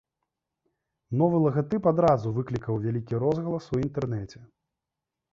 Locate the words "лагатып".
1.45-1.83